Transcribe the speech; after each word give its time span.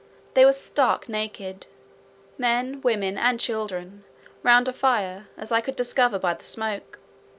They 0.33 0.45
were 0.45 0.51
stark 0.51 1.07
naked, 1.07 1.67
men, 2.35 2.81
women, 2.81 3.19
and 3.19 3.39
children, 3.39 4.03
round 4.41 4.67
a 4.67 4.73
fire, 4.73 5.27
as 5.37 5.51
I 5.51 5.61
could 5.61 5.75
discover 5.75 6.17
by 6.17 6.33
the 6.33 6.43
smoke. 6.43 6.97